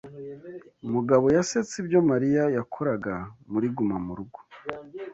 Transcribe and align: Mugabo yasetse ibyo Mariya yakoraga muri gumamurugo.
Mugabo 0.93 1.25
yasetse 1.35 1.73
ibyo 1.81 1.99
Mariya 2.09 2.43
yakoraga 2.57 3.13
muri 3.51 3.67
gumamurugo. 3.75 4.39